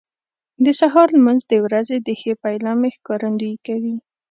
[0.63, 3.95] د سهار لمونځ د ورځې د ښې پیلامې ښکارندویي کوي.